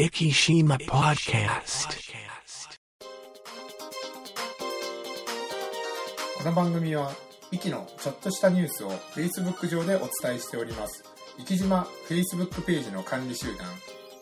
[0.00, 1.90] Ikishima Podcast.
[6.38, 7.12] この番組は、
[7.52, 11.04] イキのちょっとしたニュースを Facebook 上でお伝えしております。
[11.44, 13.66] 生島 Facebook ページの管理集団、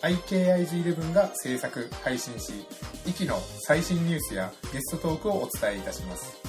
[0.03, 2.67] IKIG11 が制作、配信し、
[3.07, 6.48] イキの最新ニュースやゲストトークをお伝えいたします。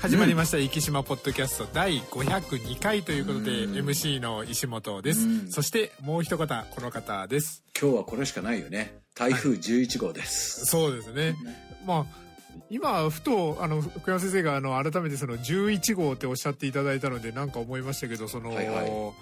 [0.00, 1.68] 始まりました、生島ポッドキャスト。
[1.72, 3.86] 第502回ということで、うん。
[3.86, 5.50] MC の石本です、うん。
[5.50, 7.64] そしてもう一方この方です。
[7.80, 8.96] 今日はこれしかないよね。
[9.16, 11.34] 台風11号です、そうですね、
[11.84, 12.28] まあ
[12.70, 19.12] 今ふとあの福山先生があの改めてその11号っておっしゃっていただいたのでなんか思いましたけどその、はいはい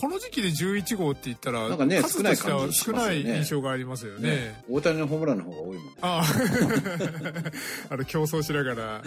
[0.00, 4.30] この時期で11号って言ったらなんかね数としては少ない印象がありますよね。
[4.30, 4.64] ね。
[4.70, 5.92] 大谷のホームランの方が多いもんね。
[6.00, 6.22] あ
[7.90, 9.02] ああの競争しながら、は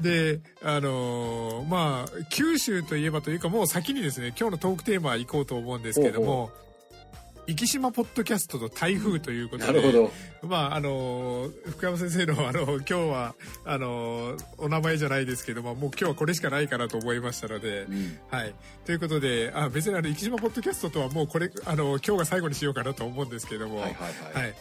[0.00, 6.50] い、であのーまあ九州といえばというかもう先にですね今日のトークテーマ行こうと思うんですけども
[7.46, 9.92] 生島ポッドキャストと台風ということでなるほ
[10.42, 18.54] どまああのー福山先生のあの 今日はあのーお名前じゃないですけどももう今日はこれしかないかなと思いましたので、うんはい。
[18.84, 23.78] ということで、あ別にあの、生島ポッドキャストとはもうこれ、あの、今日が最後にしようかなと思うんですけども。
[23.80, 24.54] はいはいはい、はい。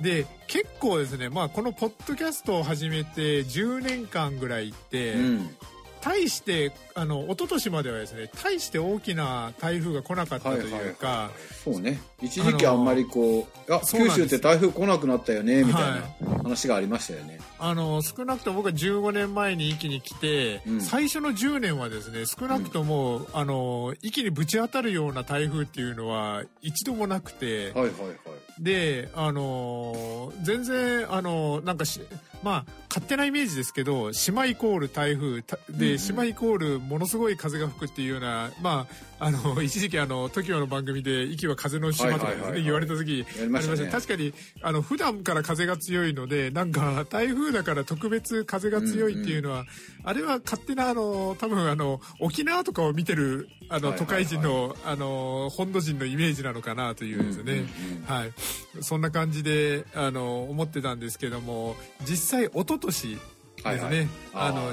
[0.00, 5.56] で、結構ですね、まあ、このポッドキャストを始めて10年間ぐらいって、うん
[6.04, 10.90] 大して、あの、一昨年まではですね、大して大きな台風が来なかったとはいはいい。
[10.90, 11.30] うか、
[11.64, 11.98] そうね。
[12.20, 20.80] 一時期あんまりこう、あ九州って台風来なくなったよねみたいな話がありましたよね、あの、少なくとも僕は15年前に一気に来て、うん。
[20.82, 32.00] 最初の10年はですね、少なくとも、あの、一気にぶち当たるような台風っていうのは一度もなくて、はいはいはいで、あのー全然、あのーなんかし、
[32.42, 35.98] まあ、勝手なイメージですけど、島イコール台風、たで、うんうん。
[35.98, 38.86] 島イコールものすごい風が吹くっていうような、ま
[39.18, 42.62] あ、あの、一時期あの、TOKIO の番組で、息は風の島とかですね、はいはいはいはい。
[42.64, 43.90] 言われた時、やりましたね。
[43.90, 49.64] 確かに、あの、普段から風が強いので、なんか、台風だから特別風が強いっていうのは、
[50.04, 54.26] あれは勝手な、あの、多分あの、沖縄とかを見てる、あの、はいはいはい。
[54.26, 58.04] 都会人の、あの、本土人のイメージなのかなというですね、うんうんうん。
[58.04, 58.32] はい。
[58.80, 61.76] そんな感じで、あの、思ってたんですけども、
[62.08, 64.08] 実際、一昨年ですね、はいはい。
[64.34, 64.72] あの、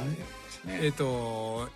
[0.67, 1.69] えっ、と、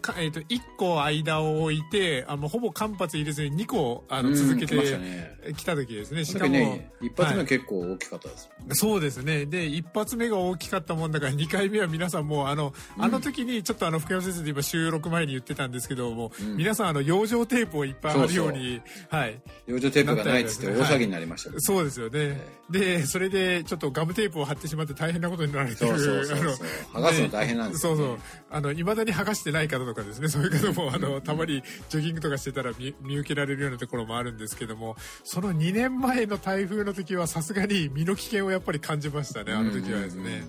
[0.00, 6.24] かえっ、と、1個間を置いて、あの、ほぼ間髪入れずに2個、あの、うん続けてね来た時ですね。
[6.24, 9.46] しそかも、ね一発はい目結構大きかったです、そうですね。
[9.46, 19.40] で、一発目が大きかったもんだから、2回目は皆さんもう、あの、あの時に、ちょっとあの、福山先生で今収録前に言ってたんですけども、うん皆さんあの、養生テープをいっぱい貼るように、はい。
[19.66, 22.40] 養生テープがないっつって大騒ぎになりましたけど、そうですよね。
[22.70, 25.90] で、それで、ちょっとガムテープを貼ってしまって大変なことになられてる。
[25.90, 28.18] そうそうそうそう剥がすの大変なんですよねそうそう。
[28.50, 40.46] あの、未だに剥がしてない方とかですね、そういう方も、あの、たまにジョギングとかしてたら見見受けられるようなところもあるんですけども、その2年前の台風の時はさすがに身の危険をやっぱり感じましたね、あの時はですね。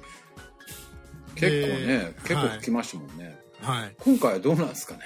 [1.35, 3.95] 結構ねで結構来ましたもんね、はい。
[3.99, 5.01] 今回はどうなんですかね？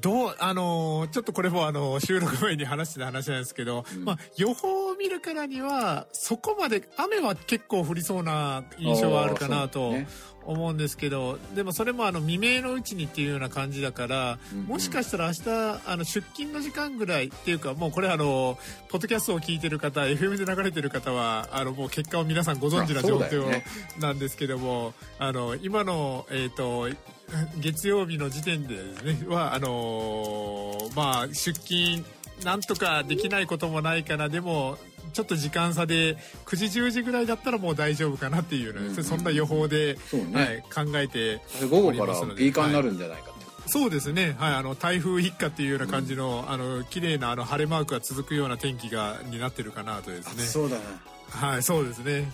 [0.00, 4.04] どう、あのーちょっとこれもあの、収録前に話してた話なんですけど、うん。
[4.04, 9.94] まあ、予報を見るからには、そこまで、雨は結構降りそうな印象はあるかなあと
[10.46, 14.66] 思うんですけど、でもそれもあの、未明のうちにっていうような感じだから、うんうん。
[14.66, 15.50] もしかしたら明日、
[15.86, 18.58] あの、出勤の時間ぐらいっていうか、もうこれあの、
[18.88, 23.62] ポッドキャストを聞いてる方、FM で流れてる方は、あの、もう結果を皆さんご存知な状況
[23.98, 26.88] なんですけども、あの、今の、えっ、と、
[27.58, 32.04] 月曜日の時点でですね、は、あのーまあ、出勤、
[32.44, 34.78] なんとかできないこともないかな、でも、
[35.16, 38.96] ちょっと時間差で、9時、10時ぐらいだったらもう大丈夫かなっていうね、うん。
[38.96, 40.34] うんそんな予報で、ね。
[40.34, 40.42] は
[40.82, 41.40] い、考えて、
[41.70, 43.34] 午後からピーカーになるんじゃないか
[43.66, 50.42] そうですね、はい、あの、台風一過っていうような感じの、あの、綺麗なあの、晴れマークが続くような天気が、になってるかなとですね。
[50.42, 50.82] そうだな。
[51.48, 52.30] はい、そうですね。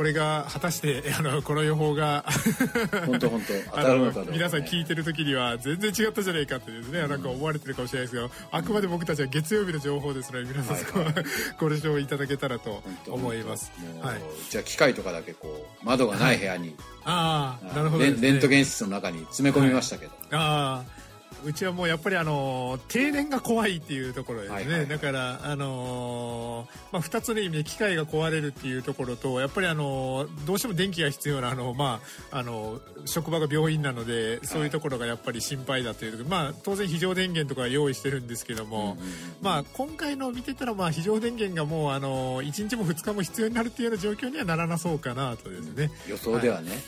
[0.00, 2.24] これが果たして あのこの予報が
[3.04, 11.14] 本当本当 当たるのかどうか、ね、皆さん聞いてる時には全然違ったじゃないかってですね、なんか思われてるかもしれないですけどあくまで僕たちは月曜日の情報ですので皆さんそこは、はい。
[11.58, 13.72] ご了承いただけたらと思います。
[14.00, 14.20] はい。
[14.48, 18.12] じゃあ機械とかだけこう窓がない部屋に、ああなるほどね。
[18.12, 21.00] ンレントゲン室の中に詰め込みましたけど、ああ
[21.44, 24.88] うちはもうやっぱりあの停電が怖いっていうところですね、はいはいはい。
[24.88, 32.00] だからあのーまあ2つの意味で機械が壊れるっていうところとやっぱりあのどうしても電気が必要なあのま
[32.30, 38.96] ああの職場が病院なのでそういうところがやっぱり心配だという、まあ当然非常電源とか用意してるんですけども、
[39.40, 46.78] まあ今回の見てたらまあ非常電源がもうあの1日も2日も必要になるっていうような状況にはならなそうかなとですね、予想ではね、はい、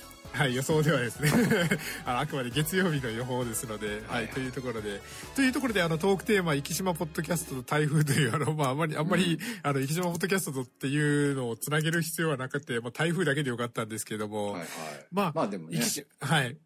[0.49, 1.31] 予想ではですね
[2.05, 4.29] あのあくまで月曜日の予報ですので、はいはい。
[4.29, 5.00] というところで。
[5.34, 14.69] というところであのトークテーマ「生島ポッドキャストと台風」というあの、まあ、あんまりあんまり、あの生島ポッドキャストとっていうのをつなげる必要はなくて、まあ、台風だけでよかったんですけども、はいはい。
[15.12, 15.81] まあ、まあでもね。
[16.20, 16.56] はい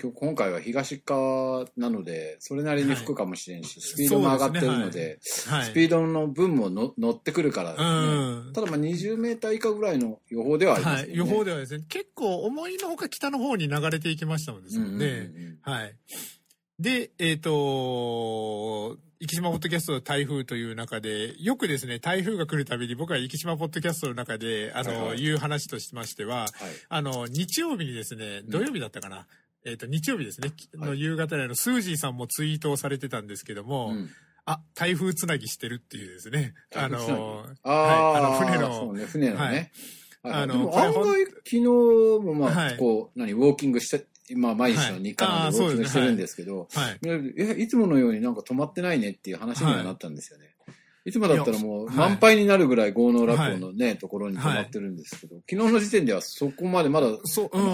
[0.00, 7.88] 今日今回は東側なので、それなりに吹くかもしれんし、スピードも上がってるので、はいスピードの分もの乗ってくるからですね。
[7.88, 11.20] うんただまあ20メーター以下ぐらいの予報ではありますよね。
[11.20, 15.96] はい、予報ではですね結構思いのほか北の方に流れていきましたのでうんうんうんね、うんはい。
[16.80, 26.50] で、えっ、と、生島ポッドキャストの台風という中で、よくですね、台風が来るたびに僕は生島ポッドキャストの中で、あの、はいはい言う話としましては、はい。
[26.88, 29.26] あの、日曜日にですね、土曜日だったかな。
[29.64, 30.88] えっ、と、日曜日ですね、はい。
[30.90, 34.10] の夕方にあの、スージーさんもツイートをされてたんですけども、うん。
[34.44, 39.40] あ、台風つなぎしてるっていうですね、あの、ああ、はい、あの、船の、そうね、船のね。
[39.40, 39.54] はい。
[39.54, 39.70] はい
[40.30, 42.76] あの案外、昨日もまあ、はい。
[42.76, 46.98] こう、何、ウォーキングして、まあ、毎日の日課なんでウォーキングしてるんですけど、はい。
[47.38, 47.68] え、い。
[47.68, 50.56] つものようになんか止まってないねっていう話にはなったんですよね。
[51.04, 57.08] い、つもだったらもうはい満杯になるぐらい豪農落語のね、ところに止まってるんですけど、昨日の時点ではそこまでまだ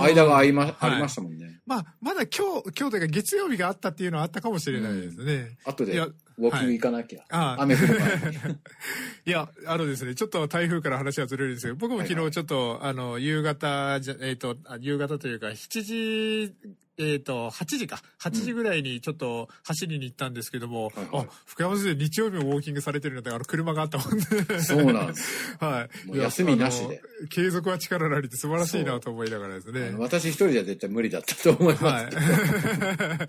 [0.03, 1.61] 間がありま、はいありましたもんね。
[1.67, 5.57] まあ、まだ今日、今日というか月曜日があったっていうのはあったかもしれないですね。
[5.65, 5.99] 後で
[6.37, 7.23] ウォーキング行かなきゃ。
[7.31, 8.37] ああ雨降る前に。
[9.27, 16.55] いや、あのですね、ちょっと台風から話はずれるんですけど、僕も昨はいは日ちょっと、あの、夕方じゃ、えっ、と、あ夕方というか、7時、
[16.99, 18.01] えっ、と、8時か。
[18.21, 24.61] 8時ぐらいにちょっと走りに行ったんですけども、はいはいあ、福山先生日曜日もウォーキングされてるので、あの、車があったもんで。
[24.61, 25.57] そうなんです。
[25.59, 26.19] はい。
[26.19, 29.95] 休みなしで継続は力なりって素晴らしいなと思いながらですね。
[29.99, 31.85] 私一人じゃ絶対無理だったと思います。
[31.85, 33.29] は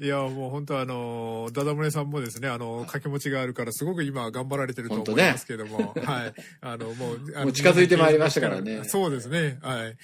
[0.00, 0.04] い。
[0.04, 6.34] いや、もう本当あの、ダダ漏れさんもですね、あの、掛け持ちがあるから、すごく今頑張られてると思いますけども、はい。
[6.60, 9.96] あの、もう、あのもう近づいてまいりましたからねそうですね、はい。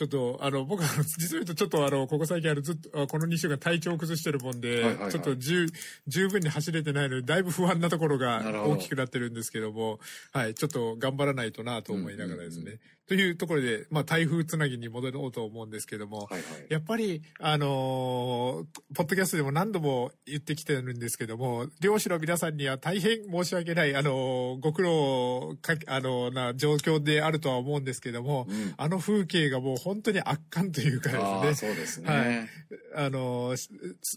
[0.00, 0.88] ちょっと、あの、僕は、
[1.18, 5.66] 実を言うと、ちょっとあの、ここ最近あの、ずっと、あこの2週間体調を崩してるもんで、はいはいはいちょっと十、
[6.06, 10.00] 十分に走れてないので、だいぶ不安なところが大きくなってるんですけども、
[10.32, 12.62] はい、ちょっと頑張らないとなと思いながらですね。
[12.64, 12.80] うんうん
[13.10, 16.42] というところで、まあ、台風つなぎに戻ろうと思うんですけども、はいはい。
[16.68, 28.74] やっぱり、あのーポッドキャストでも何度も言ってきてるんですけども、漁師の皆さんには大変申し訳ない、あのーご苦労か、あのーな状況であるとは思うんですけども、うん。
[28.76, 31.18] あの風景がもう本当に圧巻というかで
[31.54, 32.28] すね、そうですはい。
[32.28, 32.48] ね。
[32.94, 33.56] あの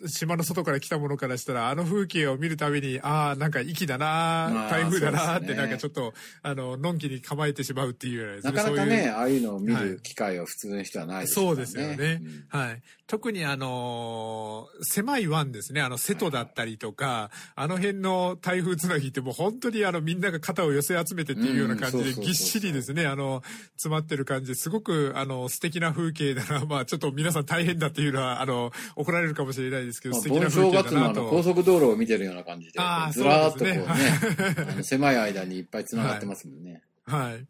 [0.05, 6.13] 島の外から来たものからしたら、あの風景を見るたびに、ああ、なんか息だな、まあ台風だなって、なんかちょっと、
[6.43, 12.21] あの、のんきに構えてしまうっていうようなですなかなかね、ああいうのを見はいる機会は普通の人はないですそうですよね。
[12.21, 12.81] うんはい。
[13.05, 15.81] 特にあのー狭い湾ですね。
[15.81, 23.43] あの、瀬戸だったりとか、あの辺の台風つなぎってもう本当にあの、みんなが肩を寄せ集めてっていうような感じでぎっしりですね、あの、
[23.73, 26.65] 詰まってる感じですごくあの、素敵な風景だな。
[26.65, 31.23] まあちょっと皆さん大変だっていうのは、あの、怒られるかもしれないですけど、まあ、素敵な盆風景だなと。
[31.23, 32.71] の高速道路を見てるような感じで
[33.11, 36.81] ずらーっとこうねそうで、あの狭い間にいっぱい繋がってますもんね。
[37.05, 37.45] はい。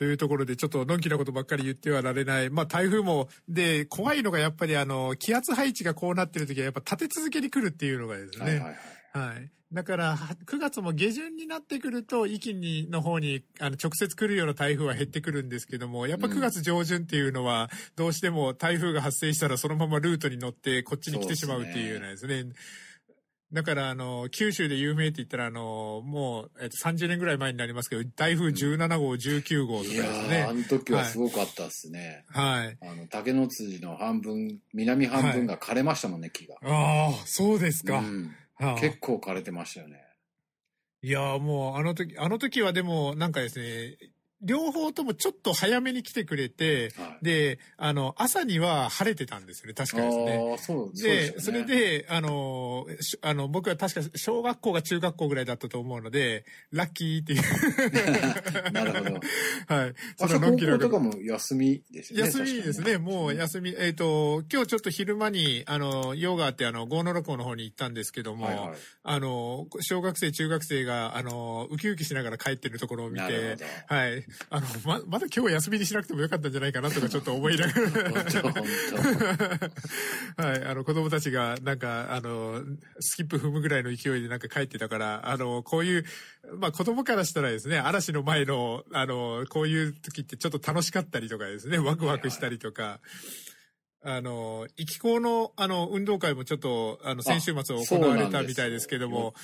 [0.00, 2.48] というところで、ちょっとのんきなことばっかり言ってはられない。
[2.48, 8.44] まあ、台風も、で、怖いのがやっぱりあの、気圧配置がこうなってる時はやっぱ立て続けに来るっていうのがですね。
[8.44, 9.28] はいはいはい。
[9.28, 9.50] はい。
[9.74, 22.46] だから、は9月も下旬になってくると、壱岐にの方にあの直接来るような台風は減ってくるんですけども、やっぱうん9月上旬っていうのは、どうしても台風が発生したらそのままルートに乗ってこっちに来てしまうっていうようなですね。
[23.52, 30.60] だから、あの、九州で有名って言ったら、あの、もう、えっと、30年ぐらい前になりますけど、台風17号、19号とかですいやー、あね。
[30.62, 32.24] の時はすごかったですね。
[32.28, 32.78] はい。
[32.80, 36.54] あの、竹の辻の半分、南半分が枯れましたもんね、木が。
[36.62, 37.98] ああ、そうですか。
[37.98, 40.04] うんはあ結構枯れてましたよね。
[41.02, 43.96] いやーもうあの時、あの時はでもなんかですね、
[44.42, 50.56] 両方ともちょっと早めに来てくれて、はいで、あの、朝には晴れてたんですよね、確かですね。
[50.58, 57.42] そう、で、すそれ、で、あの、しあの、僕は確か小学校が中学校ぐらいだったと思うので、ラッキーっていう。
[58.72, 59.20] なるほど。
[59.74, 59.94] はい。
[60.20, 62.26] 明日高校とかも休みですよね。
[62.26, 62.98] 休みですね。
[62.98, 73.56] もう休み、えっ、と、今日ちょっと昼間に、あの、ヨガってあの、郷野六甲の方に行ったんですけども、はいはいあの、小学生、中学生が、あの、ウキウキしながら帰ってるところを見て
[73.86, 74.24] はい。
[74.50, 78.64] あの、ま、まだ今日休みにしなくてもよかったんじゃないかなとかちょっと思いなが本
[80.36, 80.46] ら。
[80.50, 80.64] はい。
[80.64, 82.62] あの、子供たちが、なんか、あの、
[83.00, 86.04] スキップ踏むぐらいの勢いでなんか帰ってたから、あの、こういう、
[86.58, 93.00] まあ、子供からしたらですね、嵐の前の、あの、こういう時ってちょっと楽しかったりとかですね、ワクワクしたりとか、
[94.02, 99.34] あの、行き校の、あの、運動会もちょっと、あの、先週末行われたみたいですけども、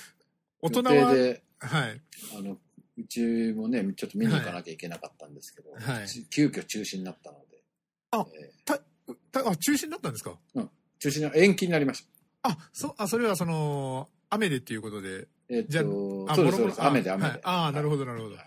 [0.62, 2.00] 大人は、はい。
[2.38, 2.57] あの、
[2.98, 7.62] うちもね、ちょっと見に行かなきゃいけなかったんですけど、はい急遽中止になったので。
[8.12, 8.78] あえた、
[9.30, 10.38] たあ、中止になったんですか？
[10.98, 12.02] 中止の延期になりまし
[12.42, 12.50] た。
[12.50, 15.28] あ、そ、あ、それはその、雨でっていうことで。
[15.48, 16.82] えっじゃと、あ、そうです、そうです。
[16.82, 17.28] 雨で雨で。
[17.28, 18.34] はいああ、なるほど、なるほど。
[18.34, 18.38] い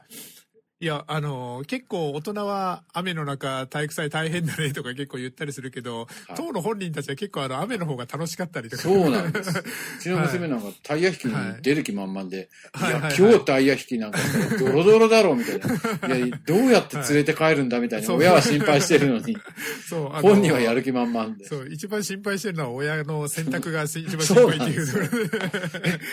[0.86, 8.83] や、あの、結構大人は雨の中体育祭大変だねとか結構言ったりするけど、はい当の本人たちは結構あの雨の方が楽しかったりとか。
[8.83, 9.59] そうなんです。
[9.59, 9.63] う
[10.01, 14.19] ちの娘なんかタイヤ引きに出る気満々で、いや、はいはいはい今日タイヤ引きなんか
[14.57, 16.15] ドロドロだろうみたいな。
[16.15, 18.13] いや、どうやって連れて帰るんだみたいな。
[18.13, 19.38] 親は心配してるのに、
[19.89, 21.45] そう、本人はやる気満々で。
[21.45, 24.88] そう、一番心配してるのは親の選択が一番 心配っていう。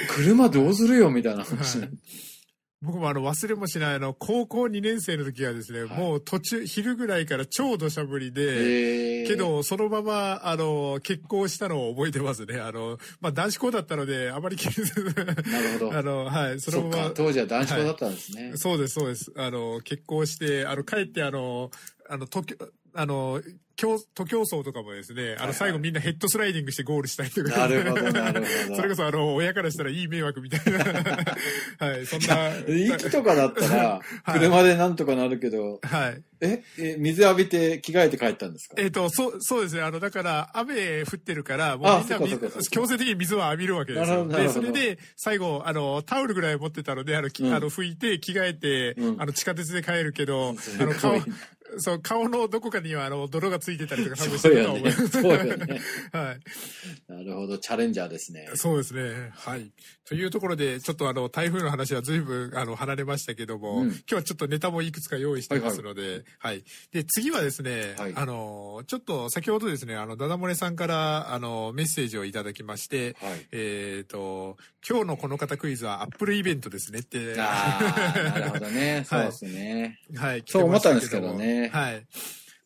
[0.09, 1.79] 車どうするよみたいな話。
[2.83, 5.99] はい僕もあの忘れもしないあの高校2年生の時はですね、はい。
[5.99, 9.27] もう途中昼ぐらいから超土砂降りで、えー。
[9.27, 12.61] け、どそのままあの結婚したのを覚えてますね。
[12.61, 15.93] あの、まあ、男子校だったのであまり気にせずなるほど。
[15.97, 18.53] あのはいそのまま、当時は男子校だったんですね。
[18.57, 19.33] そうですそうです。
[19.37, 21.71] あの結婚してあの帰ってあの
[22.09, 22.57] あの東京
[22.93, 23.41] あの
[23.77, 25.55] 競徒競走とかもですね、あのはい。
[25.55, 28.77] 最後みんなヘッドスライディングしてゴールしたりとか、なるほど、なるほど。
[28.77, 30.79] それこそあの親からしたらいい迷惑みたいな。
[31.79, 32.51] はいそんな。
[32.67, 34.41] 息とかだったら、はい。
[34.41, 36.23] 車でなんとかなるけど、はい。
[36.41, 38.75] ええ、水浴びて着替えて帰ったんですか？
[38.79, 39.83] えっ、と、そう、そうですね。
[39.83, 42.05] あの、だから、雨降ってるから、もう
[42.71, 44.17] 強制的に水を浴びるわけですよ。
[44.17, 47.31] なるほどなるで、それで、最後、あの、タオルぐらい持ってたので、あの、あ
[47.61, 49.23] の拭いて、着替えて、うん。
[49.23, 50.93] あの、地下鉄で帰るけど、 すあの、
[51.79, 54.91] そう、顔のどこかには、あの、泥がついてたりとか そうよね。
[54.93, 55.81] そうよね。
[56.13, 57.13] はい。
[57.13, 58.49] なるほど、チャレンジャーですね。
[58.55, 59.31] そうですね。
[59.35, 59.71] はい。
[60.05, 73.47] というところで、ちょっとあの、台風の話は随分、あの、離れましたけども、うん今日はちょっとネタもいくつか用意してますので、はい、で、次はですね、はいあの、ちょっと先ほどですね、あの、ダダ漏れさんから、あの、メッセージをいただきまして、はい。
[73.53, 74.57] えっ、と、
[74.89, 77.79] 今日のこの方クイズはアップルイベントですねって、あ
[78.15, 79.05] あ、なるほどね。
[79.09, 79.99] そうですね。
[80.15, 82.07] はい、来そうてました思ったんですけどねはい。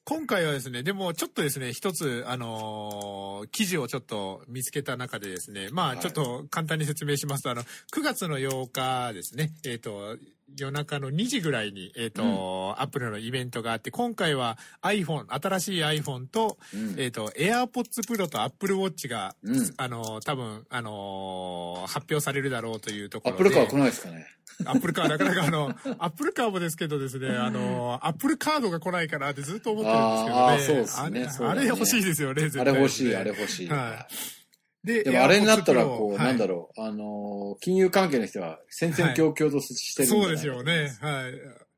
[0.05, 7.67] 今回はですね、でもちょっとですね、一つ、あのー記事をちょっと見つけた中でですね、まあはいちょっと簡単に説明しますと、あの、9
[8.03, 10.17] 月の8日ですね、えっ、と、
[10.57, 23.43] 夜中の2時ぐらいに、えっ、と、アップルのイベントがあって、今回は iPhone、新しい iPhone と、うんえっ、と、AirPods Pro と Apple Watch が、うんあのー多分、あのー発表されるだろうというところで。
[23.45, 24.27] アップルカー来ないですかね。
[24.67, 30.43] アップルカー、なかなかあの、 アップルカーもですけどですね、あの、アップルカードが来ないかなってずっと思ってるんですけどね。
[30.43, 33.69] あーそうっすねあれねあれ欲しいですよね、絶対あれ欲しい、あれ欲しい。
[33.69, 34.40] はい
[34.85, 40.97] ででもあれになったら、こう、なんだろろう、あのー、金融関係の人は戦々恐々としてるんじゃないそうですよね。
[41.01, 41.70] はい。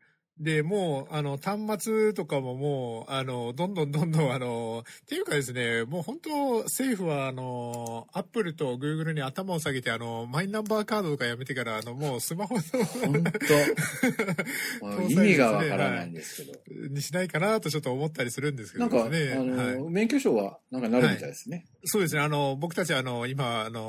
[0.42, 13.22] で、もう、あの、端末とかももう、あの、どんどんどんどん、あの、っていうかですね、もう本当、政府は、あの、アップルとグーグルに頭を下げて、あの、マイナンバーカードとかやめてから、あの、もうスマホの、本
[14.80, 16.58] 当 意味がわからないんですけど。
[16.88, 19.04] にしないかなとちょっと思ったりするんですけなんか、あ。
[19.04, 21.66] のはいー、免許証は、なんかなるみたいですね。
[21.84, 22.20] そうですね。
[22.20, 23.80] あの、僕たちあの、今、あの、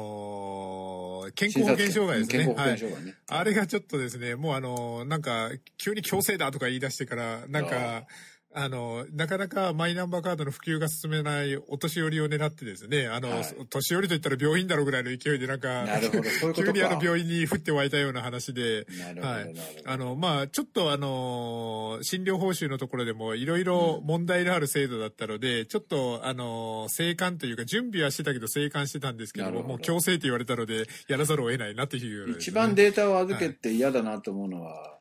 [1.31, 2.53] 健康保険証がですね。
[2.53, 2.79] はい。
[3.27, 8.07] あれがちょっとですね、もうあの、なんか、急に強制だとか言い出してから、なんあか、
[8.55, 13.43] あの、なかなかマイナンバーカードの普及が進めないお年寄りを狙ってですね、あの、はい。
[13.69, 16.63] 年寄りといったら病院だろうぐらいの勢いでなんか、なるほど、そういうことか。
[16.65, 19.55] 急にあの病院に降って湧いたような話で、はない。
[19.85, 34.99] あの、まあちょっとあの、診療報酬のところでもいろいろ問題のある制度だったので、ちょっとあの、生還というか準備はしてたけど生還してたんですけども、もう強制って言われたので、やらざるを得ないなっていうね、一番データを預けて嫌だなと思うのは、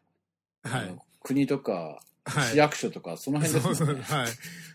[0.64, 0.99] はい。
[1.23, 3.75] 国とか、はい市役所とか、その辺ですね。
[3.75, 4.26] そう、はい。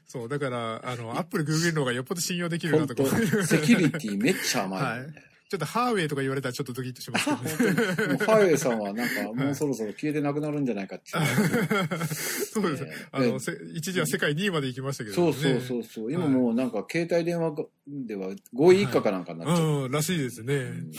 [0.05, 3.03] そう、だから、あの、アップル、グーグルの方がよっぽど信用できるなとか。
[3.45, 5.23] セキュリティめっちゃ甘いもんね。
[5.49, 7.25] ちょっとハーウェイとか言われたらちょっとドキッとします
[7.57, 8.07] けどね。
[8.07, 12.05] もうファイウェイさんはなんかもうそろそろ消えてなくなるんじゃないかっていう。
[12.05, 12.91] そうですえ。
[13.13, 15.33] あの、せ一時は世界2位まで行きましたけどね。
[15.33, 16.11] そうそうそうそう。
[16.11, 17.55] 今もうなんか携帯電話
[17.87, 19.67] では5位以下かなんかになっちゃう。
[19.85, 20.53] うん、らしいですね。
[20.53, 20.91] うん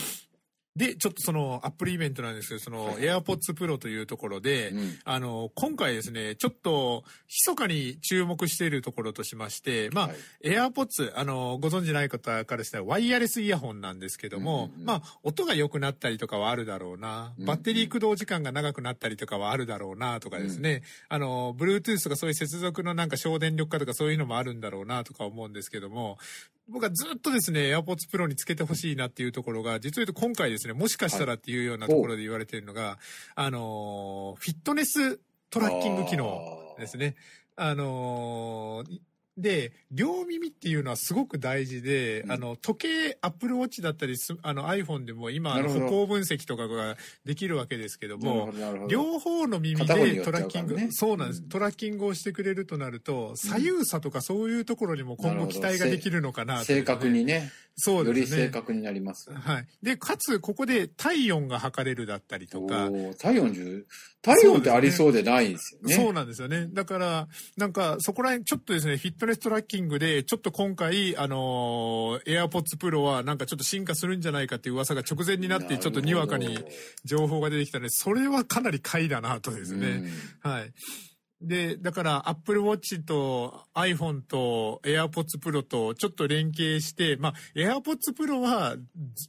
[0.79, 4.99] で、ちょっとそのアップルイベントなんですけど、そのはい AirPods Pro というところで、うん。
[5.05, 10.17] あの、今回ですね、ちょっと、密かに注目しているところとしまして、まあ、はい。
[10.45, 14.87] AirPods、あの、ご存知ない方からしたらワイヤレスイヤホンなんですけども、うんうんうん。
[14.87, 26.19] まあ、音が良くなったりとかはあるだろうな、バッテリー駆動時間が長くなったりとかはあるだろうな、とかですね、あの、Bluetooth とかそういう接続のなんか省電力化とかそういうのもあるんだろうな、とか思うんですけども、
[26.69, 32.99] 僕はずっとですね、AirPods Pro につけてほしいなっていうところが、実を言うと今回ですね、もしかしたらっていうようなところで言われているのが、
[33.35, 35.19] あの、フィットネス
[35.51, 37.17] トラッキング機能ですね。
[37.57, 39.01] あのー
[39.39, 42.33] で、両耳っていうのはすごく大事で、うん。
[42.33, 58.47] あの、時計、アップルウォッチだったりす、あの iPhone でも今、歩行分析とかができるわけですけども、ど両方の耳でトラッキング、ねそうなんです、うんトラッキングをしてくれるとなると、左右差とかそういうところにも今後期待ができるのかなと、正確にねそうですね。
[58.47, 59.67] 正確になりますはい。
[59.83, 63.87] で、かつ、ここで体温が測れるだったりとか、体温中
[64.21, 66.67] 体温ってありそうでないですよねそうなんですよね。
[66.73, 76.59] だから、なんか、そこら辺、ちょっとですね、フィットネストラッキングで、ちょっと今回、あのー、AirPods Pro はなんかちょっと進化するんじゃないかっていう噂が直前になって、ちょっとにわかに
[77.05, 80.03] 情報が出てきたので、それはかなり買いだなとですね。
[80.43, 80.73] はい。
[81.41, 88.77] で、だから、Apple Watch と iPhone と AirPods Pro とちょっと連携して、まあ、AirPods Pro は、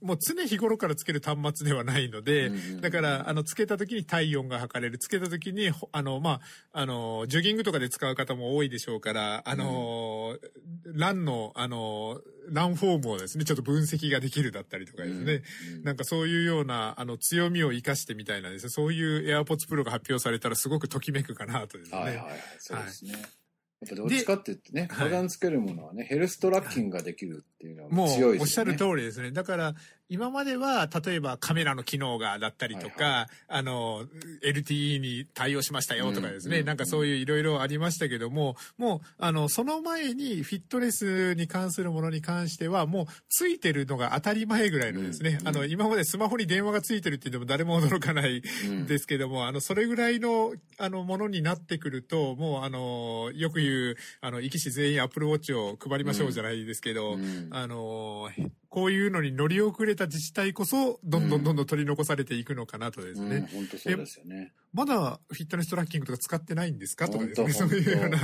[0.01, 4.97] もう常日頃からつける端末ではないので、うんうんだから、あの、つけた時に体温が測れる。
[4.97, 6.39] つけた時に、ほあの、ま
[6.71, 10.37] あ、あの、ジョギングとかで使う方も多いでしょうから、あの、
[10.85, 15.43] ランの、あの、ランフォームをですね、ちょっと分析ができるだったりとかですね。
[15.75, 21.97] うんなんかそういうような、あの、強みを生かしてみたいなですね、そういう AirPods Pro が発表されたらすごくときめくかなとですね。
[21.97, 28.37] はいはいはいそうですね、やっぱどっちかって言ってね、はい体につけるものはね、ヘルストラッキングができるっていうのはも強いですよね。
[28.37, 29.31] うおっしゃる通りですね。
[29.31, 29.75] だから、
[30.09, 34.05] 今までは、例えばカメラの機能がだったりとか、はいあの、
[34.43, 36.61] LTE に対応しましたよとかですね、うん。
[36.61, 45.47] うんなんかそういういろいろありましたけども、もう、あの、その前にフィットネスに関するものに関しては、もうついてるのが当たり前ぐらいのですね、うん。
[45.47, 48.85] あの、今までスマホに電話がついてるって言っても誰も驚かないうん。
[48.87, 57.47] ですけども、あの、それぐらいの、あの、ものになってくると、もう、あの、よく言う、あの、生き死全員アップルウォッチを配りましょうじゃないですけど、うん。
[57.51, 58.29] あの、
[58.69, 63.49] こういうのに乗り遅れた自治体こそ、どんどんどんどん取り残されていくのかなとですうん、ね。
[63.51, 64.53] 本当そうですよね。
[64.73, 67.07] まだフィットネストラッキングとか使ってないんですか？
[67.07, 67.53] とかですね。
[67.53, 68.17] そういうような、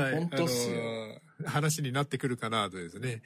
[0.00, 0.14] はい。
[0.14, 3.22] 本当っすよあの話になってくるかなとですね。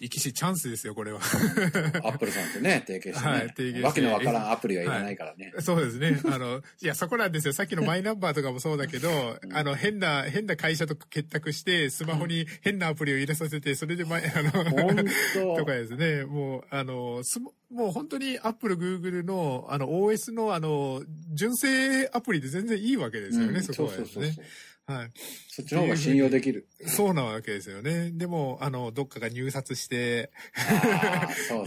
[0.00, 1.20] 生き死チャンスですよ、これは。
[2.02, 3.32] アップルさんとね、提携してね。
[3.32, 5.52] はい提携してわけのわからんアプリはいらないからね。
[5.60, 6.18] そうですね。
[6.24, 7.52] あの、いや、そこなんですよ。
[7.52, 14.96] さっきのマイナンバーとかもそうだけど、あの、変な、変な会社と結託して、スマホに変なアプリを入れさせて、それでマイ、あの、本
[15.34, 21.02] と当かですね、もう、あの、スモもう本当にアップル、グーグルの、あの、OS の、あの、
[21.32, 24.06] 純正アプリで全然いいいわけですよね、うんそこはですね。
[24.06, 24.44] そうそうそう
[24.86, 25.12] はい。
[25.48, 26.66] そっちの方が信用できる。
[26.86, 28.10] そうなわけですよね。
[28.10, 30.30] でも、あの、どっかが入札して、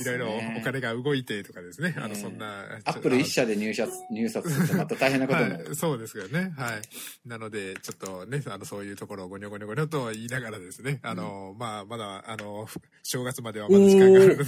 [0.01, 1.95] いろいろねお金が動いてとかですね。
[1.97, 2.65] あの、ねそんな。
[2.84, 5.65] アップル一社で入札、入札するとまた大変なことになる。
[5.65, 6.54] はい、そうですけどね。
[6.58, 6.82] はい。
[7.25, 12.67] なので、ちょっとね、あの、そういうところをごにょごにょごにょと言いながらですね、あの、まあ、まだ、あの、
[13.01, 14.45] 正月まではまだ時間がある。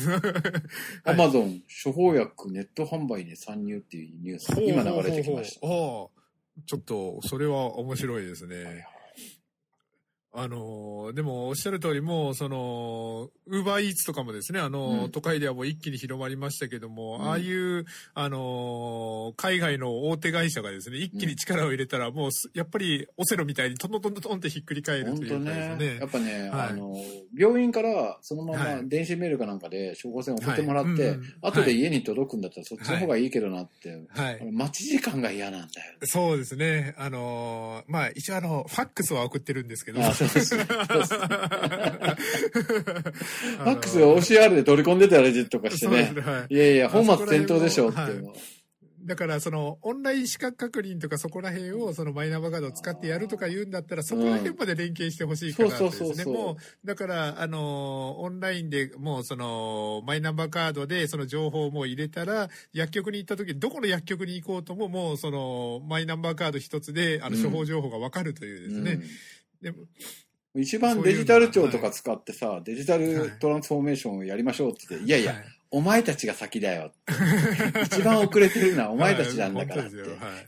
[1.06, 5.65] アマゾン処方薬ネット販売に参入っていうニュース、今流れてきました。
[5.65, 6.12] ほ
[6.65, 8.88] ちょっと、それは面白いですね。
[10.39, 25.76] あの、でもおっしゃる通り、もう、その、ウーバーイーツとかもですね、あの、うん都会ではもう一気に広まりましたけども、うんああいう、あの、海外の大手会社がですね、一気に力を入れたら、もうす、やっぱりオセロみたいにトントントントンってひっくり返るというかですね。
[25.78, 25.97] ね。
[26.00, 26.95] やっぱね、はいあの、
[27.36, 34.52] 病院からそのままはい電子メールかなんかで処方箋送ってもらって、はいうんうん後で家に届くんだったらそっちの方がいいけどなって、はい。
[34.52, 35.93] 待ち時間が嫌なんだよ。
[36.04, 36.93] そうですね。
[36.97, 40.04] あのまあ、一応あの、ファックスは送ってるんですけど。
[40.04, 41.20] あそうですそうですフ
[42.58, 46.13] ファックスを OCR で取り込んでたりとかしてね。
[46.22, 46.54] はい。
[46.54, 48.34] いやいや、本末転倒でしょっていうの。
[49.08, 56.08] だから、その、オンライン資格確認とかそこら辺を、そのマイナンバーカードを使ってやるとか言うんだったら、そこら辺まで連携してほしいかなとですね。
[56.08, 68.92] そうそうそうそうもう、だから、あの、オンラインでもう、その、マイナンバーカードでその情報も入れたら、薬局に行った時、どこの薬局に行こうとも、もう、その、マイナンバーカード一つで、あの、うん処方情報がわかるというですね。
[68.92, 69.10] でもうん
[70.56, 75.10] 一番デジタル庁とか使ってさ、デジタルトランスフォーメーションをやりましょうって言って、い。
[75.10, 75.43] やいや、はい。
[75.70, 76.91] お前たちが先だよっ
[77.72, 77.82] て。
[77.84, 79.96] 一番遅れてるのはお前たちなんだからって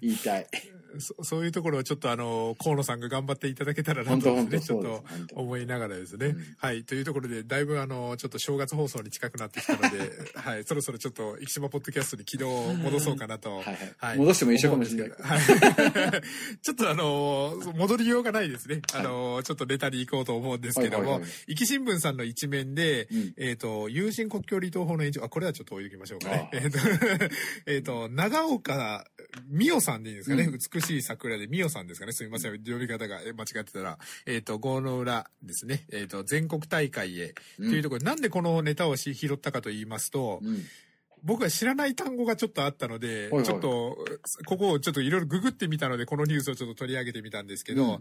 [0.02, 0.48] 言いたい。
[0.98, 5.04] そそういうところをちょっとあの、河野さんが頑張っていただけたらなとですね、ちょっと
[5.36, 6.28] 思いながらですね。
[6.28, 6.84] うんはい。
[6.84, 9.88] というところで、だいぶあの、ちょっと正月放送に近くなってきたので、
[10.36, 10.64] はい。
[10.64, 13.58] そろそろちょっと、生島ポッドキャストに軌道を戻そうかなと。
[13.58, 15.42] はいはいはい戻しても一緒かもしれないはい。
[16.62, 18.82] ちょっとあの、戻りようがないですね。
[18.94, 26.50] あの、ちょっとネタに行こうと思うんですけどもはいはいはい、壱岐新聞さんの一面で、うんえっ、と、友人国境離島法の延長、あ、これはちょっと置いておきましょうかね。
[26.52, 26.80] あえっ、と、
[27.66, 29.06] えっと、長岡
[29.48, 30.44] 美代さんでいいんですかね。
[30.44, 32.12] うん美しい桜で美代さんですかね。
[32.12, 32.52] すみません。
[32.64, 33.98] 呼び方がえ間違ってたら。
[34.26, 35.86] えっ、と、郷ノ浦ですね。
[35.92, 37.36] えっ、と、全国大会へ。
[37.58, 40.64] というところで、なんでこのネタをし拾ったかと言いますと、うん
[41.22, 43.98] 僕は知らない単語がちょっとあったので、はいはいちょっと、
[44.46, 48.00] ここをちょっといろいろググってみたので、このニュースをちょっと取り上げてみたんですけど、うん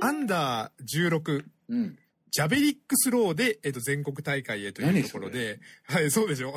[0.00, 1.98] アンダー16、うん。
[2.32, 6.54] ジャベリックスローで、えっと、全国大会へというところで、はい、そうでしょ。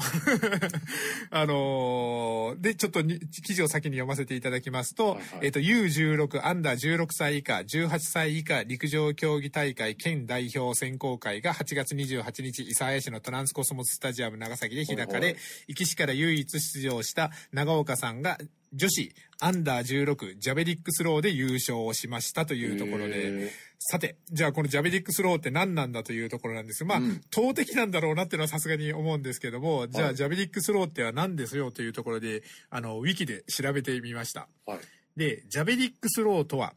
[1.32, 5.40] あのーで、ちょっとに記事を先に読ませていただきますと、はいはい。
[5.44, 15.36] えっと、U16、アンダー16歳以下、18歳以下陸上競技大会県代表選考会が8月28日、諫早市のトランスコスモススタジアム長崎で開かれ
[15.68, 18.38] 壱岐市から唯一出場した長岡さんが、
[18.76, 34.48] 女子アンダー16ジャベリックスローで優勝をしましたというところで、へさて、じゃあこのジャベリックスローって何なんだというところなんですが、まあ、うん投擲なんだろうなっていうのはさすがに思うんですけども、じゃはいあジャベリックスローっては何ですよというところで、あの、ウィキで調べてみました。
[34.68, 34.80] ーはい。
[35.18, 36.74] で、ジャベリックスローとは、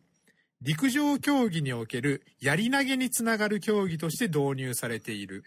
[0.60, 5.44] 陸上競技におけるやり投げにつながる競技として導入されている。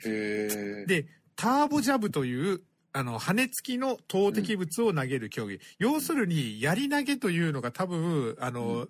[0.87, 2.61] で、ターボジャブという、
[2.93, 5.59] あの、羽根付きの投擲物を投げる競技。
[5.79, 8.89] 要するに、やり投げというのが多分、あの、う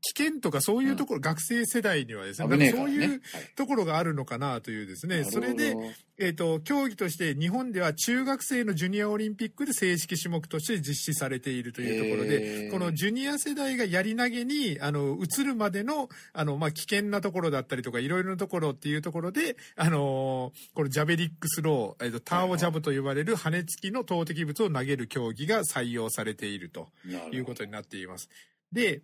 [0.00, 3.20] 危険とかそういうところ、学生世代にはですね、危ねそういう。
[3.56, 5.74] ところがあるのかなというですね、はいそれで、、
[6.18, 26.88] えっ、と、競技として日本では中学生のジュニアオリンピックで正式種目として実施されているというところへで、ーこのジュニア世代がやり投げに、あの、移るまでの、あの、まあ、危険なところだったりとか、いろいろなところっていうところで、あのーこのジャベリックスロー、えっ、と、ターボジャブと呼ばれる羽根付きの投擲物を投げる競技が採用されていると。
[27.32, 28.28] いうことになっています。
[28.72, 29.02] で、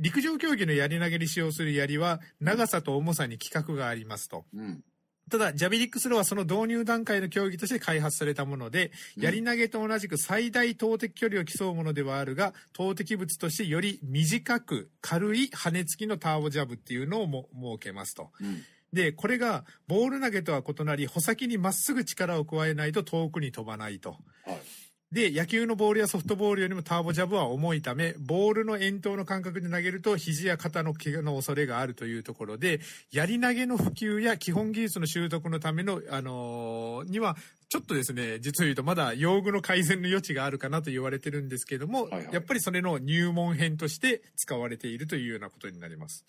[0.00, 4.46] 陸上競技のやり投げに使用する槍は、長さと重さに規格がありますと。
[4.54, 4.82] うん。
[5.30, 18.30] ただ、ジャベリックスローはその導入段階の競技として開発されたもので、うんやり投げと同じく最大投擲距離を競うものではあるが、投擲物としてより短く軽い羽根付きのターボジャブっていうのを用いますと。
[18.40, 18.62] うん。
[18.92, 24.16] で、これがボール投げとは異なり、穂先にまっすぐ力を加えないと遠くに飛ばないと。
[24.44, 24.58] はい。
[25.12, 32.78] で、野球のボールやソフトボールよりもターボジャブは重いため、ボールの遠投の感覚で投げると肘や肩の怪我の恐れがあるというところで、
[33.10, 37.36] やり投げの普及や基本技術の習得のための、あのーには、
[37.68, 46.24] ちょっとですね、実を言うとまだ用具の改善の余地があるかなと言われてるんですけども、はいはいやっぱりそれの入門編として使われているというようなことになります。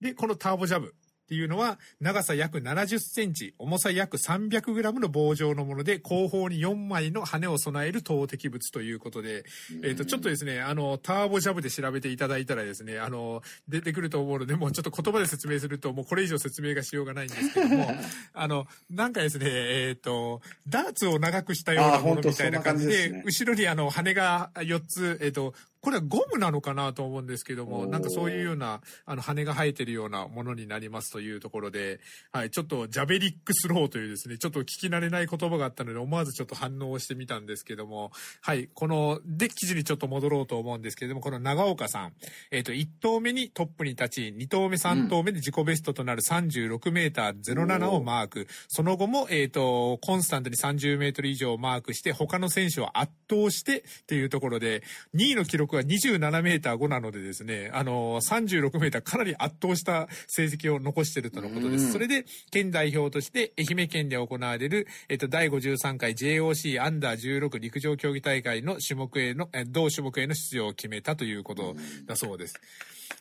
[0.00, 0.94] で、このターボジャブ
[1.28, 9.44] っていうのは、長さ約70センチ、重さ約300グラムの棒状のもので、後方に4枚の羽を備える投擲物ということで、
[9.84, 17.94] えっ、と、ちょっとですね、あの、ターボジャブで調べていただいたらですね、あの、出てくると思うので、もうちょっと言葉で説明すると、もうこれ以上説明がしようがないんですけども、
[18.32, 32.00] あの、なんかですね、えっ、と、ダーツを長くしたようなものみたいな感じで、です後ろにあの、羽が4つ、えっ、と、これはゴムなのかなと思うんですけども、なんかそういうような、あの、羽が生えてるようなものになりますというところで、
[32.32, 38.10] はい、ちょっとジャベリックスローというですね、ちょっと聞き慣れない言葉があったので、思わずちょっと反応をしてみたんですけども、
[38.40, 42.12] はい、この、で、記事にちょっと戻ろうと思うんですけれども、この長岡さん、
[42.50, 48.48] えっ、と、1投目にトップに立ち、2投目、3投目で自己ベストとなる36メーター07をマーク。
[48.68, 54.82] その後も、えっ、と、コンスタントに30メートル以上をマークして、他の選手を圧倒してっていうところで、
[55.14, 61.92] 2位の記録は27メーター5なのでですね、あの、36メーターかなり圧倒した成績を残しているとのことでうんす。
[61.92, 71.76] それで、県代表として愛媛県で行われる、えっと、第53回 JOC アンダー16陸上競技大会の種目への、え同種目への出場を決めたということ
[72.06, 72.54] だそうです。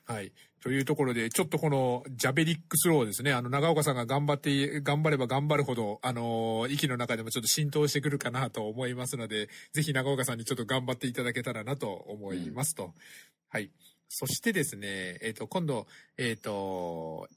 [0.05, 0.31] はい。
[0.61, 12.93] というところで、ちょっとこのジャベリックスローですね、あの、長岡さんが頑張って、頑張れば頑張るほど、あの、壱岐の中でもちょっと浸透してくるかなと思いますので、ぜひ長岡さんにちょっと頑張っていただけたらなと思いますと。
[13.49, 13.71] はい。
[14.09, 15.85] そしてですね、えっ、と、今度、
[16.17, 17.27] えっ、と、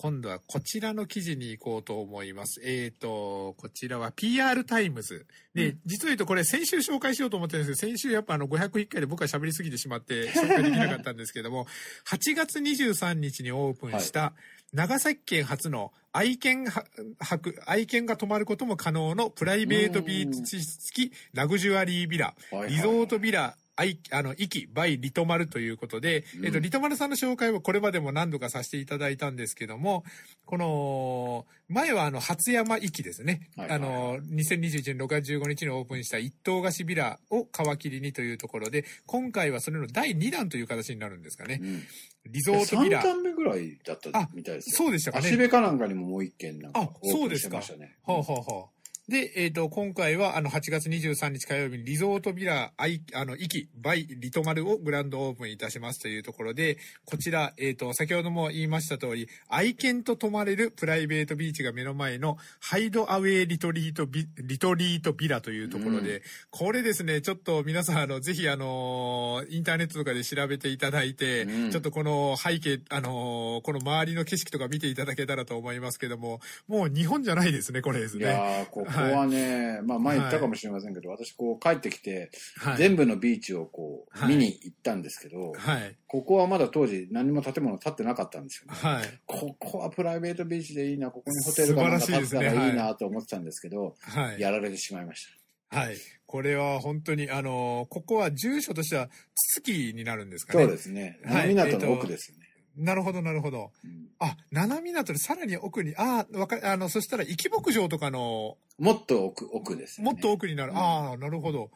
[0.00, 2.62] 今度はこちらの記事に行こうと思います。
[2.64, 5.26] えっ、と、こちらは PR タイムズ。
[5.54, 11.66] で、実を言うとこれ先週紹介しようと思ってるんですけど、先週やっぱあの501回で僕は喋りすぎてしまって 紹介できなかったんですけども、
[12.06, 14.32] 8月23日にオープンした
[14.72, 16.86] 長崎県初の愛犬は
[17.18, 30.04] 泊、愛犬が泊まることも可能のプライベートビーチ付きラグジュアリービラ、はいはいリゾートビラ、あい、あの、壱岐、バイ、リトマルということで、うんえっと、リトマルさんの紹介はこれまでも何度かさせていただいたんですけども、
[30.44, 33.48] この、前はあの、初山壱岐ですね。
[33.56, 41.60] はいはいはいあの、2021年6月15日にオープンした一棟貸しビラを皮切りにというところで、今回はそれの第2弾という形になるんですかね。
[41.62, 41.82] うん。
[42.26, 43.02] リゾートビ3ラ。
[43.02, 44.76] 段目ぐらいだったあみたいですよ。
[44.76, 45.28] そうでしたかね。
[45.28, 47.96] 足部かなんかにももう一軒なんかあそうですかましたね。
[48.04, 48.79] はあ、はあはあ、
[49.10, 78.66] で、えっ、と、今回は、あの、8月23日火曜日にリゾートビラ、アイ、あの、イキ、バイ、リトマルをグランドオープンいたしますというところで、こちら、えっ、と、先ほども言いました通り、愛犬と泊まれるプライベートビーチが目の前の、ハイドアウェイリトリートビ、リトリートビラというところで、これですね、ちょっと皆さん、あの、ぜひ、あの、インターネットとかで調べていただいて、うんちょっとこの背景、あの、この周りの景色とか見ていただけたらと思いますけども、もう日本じゃないですね、これですいね。
[79.02, 82.76] はね、まあ前言ったかもしれませんけど、私こう帰ってきて、はい。
[82.76, 85.96] 全部のビーチをこう、はい見に行ったんですけど、はい。
[86.06, 88.78] ここはまだ当時何も建物建ってなかったんですよね。
[88.78, 89.04] はい。
[89.26, 94.40] ここはプライベートビーチでいいな、ここにホテルが建ってたらいいなと思ってたんですけど、はい。
[94.40, 95.26] やられてしまいまし
[95.70, 95.96] はい。
[96.26, 100.58] これは本当に、あの、ここは住所としては、つつきになるんですかた。
[100.58, 100.64] ね。
[100.64, 101.20] そうですね。
[101.24, 102.46] はい港の奥ですよね。
[102.76, 103.72] なるほど、なるほど。
[103.84, 110.12] うんあ、七港でさらに奥に、ああ、わか、あの、そしたら、生牧場とかの、もっと奥、奥ですよね。
[110.12, 110.72] もっと奥になる。
[110.72, 111.70] うんああ、なるほど。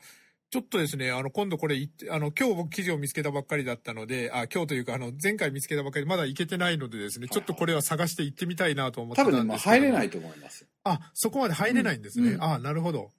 [0.51, 9.38] ちょっとですね、あの、今度これ行って、あの、今日僕記事を見つけたばっかりだったので、あ、今日というか、あの、前回見つけたばっかりで、まだ行けてないのでですね、ちょっとこれは探して行ってみたいなと思ってたんですけど。
[9.38, 10.67] 多分ね、まあ入れないと思います。
[10.85, 12.29] あ、そこまで入れないんですね。
[12.29, 13.11] うんうんあなるほど。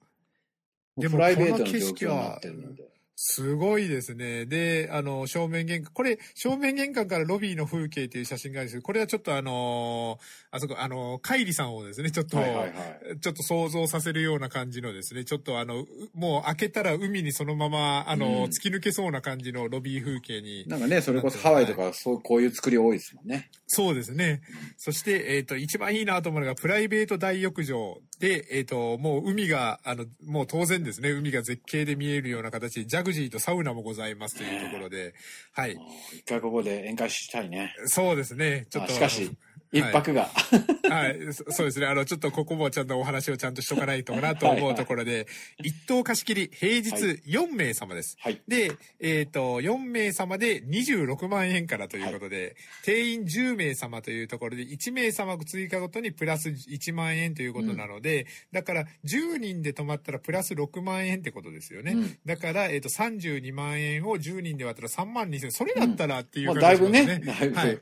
[0.96, 2.40] でもこの景色は。
[3.18, 4.44] すごいですね。
[4.44, 10.18] で、あの、正面玄関、これ、正面玄関からロビーの風景という写真があるんですけど、これはちょっとあの
[10.50, 13.20] あそこ、あのカイリさんをですね、ちょっと、はいはいはい。
[13.20, 20.66] ちょっと想像させるような感じのですね、ちょっとあの、うもう開けたら海にそのまま、あの、うん突き抜けそうな感じのロビー風景に。
[20.68, 23.50] なんかね、それこそハワイとか、そう、こういう作り多いですもんね。
[23.66, 24.42] そうですね。
[24.76, 35.14] そして、えっ、と、一番いいなと思うのが、プライベート大浴場で、えっ、と、もう海が、あの、もう当然ですね、海が絶景で見えるような形で、ジャグジーとサウナもございますというところで、
[35.52, 35.76] はい。
[36.12, 37.74] 一回ここで宴会したいね。
[37.86, 38.66] そうですね。
[38.70, 38.92] ちょっと。
[38.92, 39.30] あしかし、
[39.72, 40.28] 一泊が。
[40.88, 41.86] はい、そそうですね。
[41.86, 45.26] あの、ちょっとここもちゃんとお話をちゃんとしとかないとなと思うところで、
[45.62, 48.16] 一等貸し切り、平日はい4名様です。
[48.20, 48.40] はい。
[48.48, 61.92] で、えっ、と、4名様で26万円からということで、定員10名様というところで、1名様追加ごとにプラス1万円ということなので、だから10人で泊まったらプラス6万円ってことですよね。
[61.92, 67.80] うんだから、えっ、と、32万円を10人で割ったら3万2千それだったらっていうまあ、感じだいぶね、ですだいぶ、はい。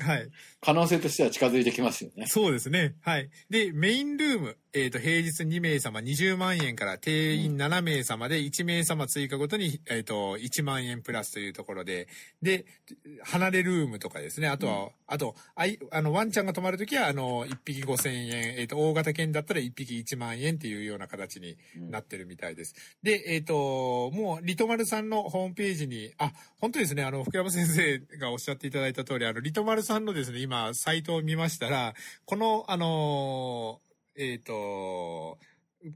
[0.00, 0.30] はい。
[0.60, 2.26] 可能性としては近づいてきますよね。
[2.26, 2.94] そうですね。
[3.02, 3.28] はい。
[3.50, 12.08] で、メインルーム、えっ、と、平日2名様20万円から定員7名様で1名様追加ごとに、えっ、と、1万円プラスというところで、
[12.40, 12.64] で、
[13.22, 14.48] 離れルームとかですね。
[14.48, 21.58] あとは、あと、あい、あの、ワンちゃんが泊まるときは、あの、1匹5000円、えっ、と、大型犬だったら1匹1万円っていうような形に
[21.90, 22.74] なってるみたいです。
[23.02, 33.80] で、えっ、と、もう、リトマルさんのホームページに、あ、本当ですね、あの、福山先生がおっしゃっていただいた通り、あの、リトマルさんのですね、今、サイトを見ましたら、この、あの、
[34.16, 35.38] えっ、と、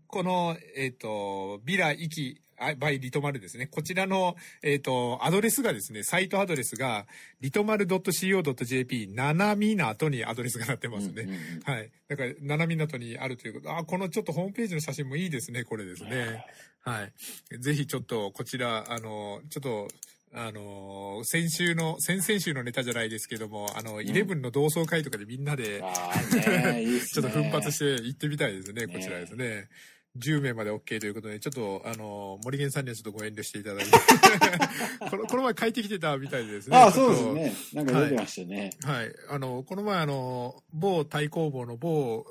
[0.07, 3.67] この、えっ、と、ビラ、イキ、あバイリトマルですね。
[3.67, 7.07] こちらの、えっ、と、アドレスがですね、サイトアドレスが、
[7.41, 11.23] リトマル .co.jp、七港にアドレスがなってますね。
[11.23, 11.91] うんうんうんはい。
[12.09, 13.77] だから、七港にあるということ。
[13.77, 16.45] あ、このちょっとホームページの写真もいいですね、これですね。
[16.81, 17.13] はい。
[17.59, 19.89] ぜひちょっと、こちら、あの、ちょっと、
[20.35, 26.37] あの、先週の、先々週のネタじゃないですけども、あの、イレブンの同窓会とかでみんなで、ああ、
[26.73, 27.19] ねいいっ ち。
[27.21, 29.69] ょっと奮発して行ってみたいですね、こちらですね。
[30.19, 33.91] 10名まで OK ということで、ちょっと、あの、森源さんにはちょっとご遠慮していただいて。
[35.11, 36.77] このこの前帰ってきてたみたいでですね。
[36.77, 37.83] ああ、そうですね。
[37.85, 38.71] なんか出てましたね。
[38.85, 39.15] はい。
[39.31, 42.27] あの、この前あの、某太工房の某、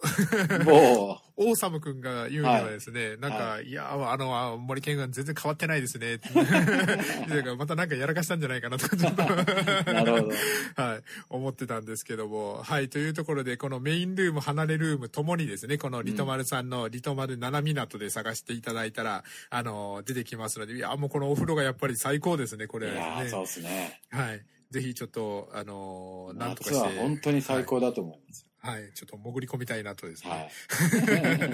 [0.66, 6.20] もオーサム君が言うにはですね、なんか、、はいや、あの、あ森健が全然変わってないですね。
[7.58, 9.24] またなんかやらかしたんじゃないかなとか、ちょっと。
[9.24, 9.28] う、
[9.94, 10.34] なるほど。
[10.82, 24.02] はい、思ってたんですけども、はい、というところで、このメインルーム、離れルームともにですね、このリトマルさんのリトマル七港で探していただいたら、あの、出てきますので、いや、もうこのお風呂がやっぱり最高ですね、これいやそうですね。
[24.10, 24.44] はい。
[24.72, 26.80] ぜひちょっと、あの、なんとかして。
[26.80, 28.46] 夏は本当に最高だと思います。
[28.46, 28.55] はい、
[28.94, 30.30] ちょっと潜り込みたいなとですね。
[30.32, 30.50] はい。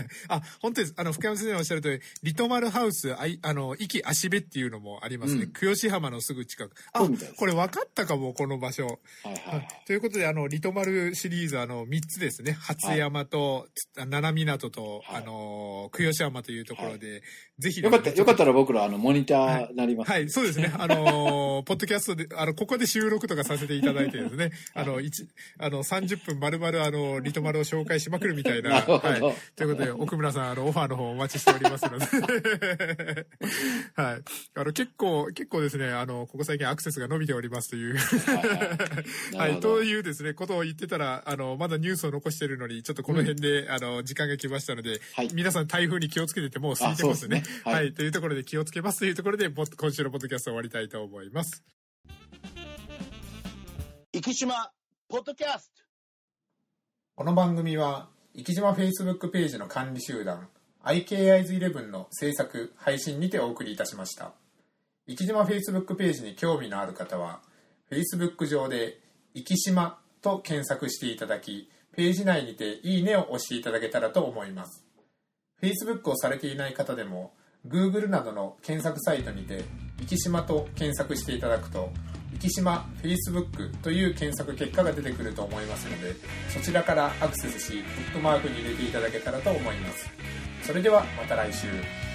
[0.30, 0.93] あ、本当です。
[0.97, 5.43] あの、福山先生のおっしゃる通り、リトマルハウス、あい、あの、壱岐足部っていうのもありますね。
[5.43, 6.76] うん清志浜のすぐ近く。
[6.93, 8.86] あこれ分かったかも、この場所。
[8.86, 9.86] はいははいい。
[9.86, 12.54] ということで、あの、リトマルシリーズ、あの、3つですね。
[12.54, 17.21] 初山と、つ七港と、はいあの、清志浜というところで、
[17.60, 18.52] ぜひ、よかった、よかったら。
[18.52, 20.12] ら僕ら、あの、モニターなります。
[20.12, 20.71] はい、そうですね。
[20.78, 28.69] あの、ポッドキャストで、あの、ここで収録とかさせていただいてですね、あの、一、あの、30分丸々、あの、のリトマルを紹介しまくるみたいな。
[28.85, 29.19] なはい、
[29.55, 31.85] ということで奥村さんあのオファーの方お待ちしております。
[31.85, 33.27] ので
[33.95, 34.21] はい。
[34.55, 37.95] あの結構結構ですねあのここ最近アクセスが伸びておりますという。
[39.33, 45.29] なはい、というですね、ことを言ってたら、あの、まだニュースを残してるのに、ちょっとこの辺で、あの、時間が来ましたので、はい。
[45.33, 47.43] 皆さん台風に気をつけててもう過ぎてますね。
[47.43, 47.61] すね。
[47.63, 47.93] は、はいい。
[47.93, 51.63] というところで気をつけますというところで、ぼ今週のポッドキャストを終わりたいと思います。
[54.13, 54.71] 生島
[55.07, 55.80] ポッドキャスト
[57.21, 60.47] この番組は、生島 Facebook ページの管理集団、
[60.84, 64.31] IKIs11 の制作、配信にてお送りいたしました。
[65.07, 67.41] 生島 Facebook ページに興味のある方は、
[67.91, 68.97] Facebook 上で、
[69.36, 74.84] 生島と検索していただき、ページ内にていいねを押していただけたらと思います。
[75.62, 77.36] Facebook をされていない方でも、
[77.67, 79.63] Google などの検索サイトにて、
[80.10, 81.91] 生島と検索していただくと、
[82.39, 86.15] 生島 Facebook という検索結果が出てくると思いますので、
[86.49, 90.09] そちらからアクセスし、ブックマークに入れていただけたらと思います。
[90.63, 92.11] それではまた来週。